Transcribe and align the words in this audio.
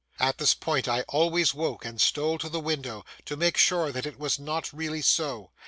At 0.19 0.39
this 0.39 0.55
point 0.55 0.87
I 0.87 1.03
always 1.03 1.53
woke 1.53 1.85
and 1.85 2.01
stole 2.01 2.39
to 2.39 2.49
the 2.49 2.59
window, 2.59 3.05
to 3.25 3.37
make 3.37 3.55
sure 3.55 3.91
that 3.91 4.07
it 4.07 4.17
was 4.17 4.39
not 4.39 4.73
really 4.73 5.03
so. 5.03 5.51